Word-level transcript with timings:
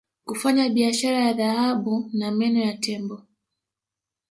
kufanya 0.25 0.69
biashara 0.69 1.19
ya 1.25 1.33
dhahabu 1.33 2.09
na 2.13 2.31
meno 2.31 2.59
ya 2.59 2.77
tembo 2.77 3.21